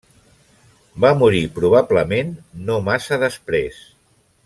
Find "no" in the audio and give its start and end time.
2.69-2.81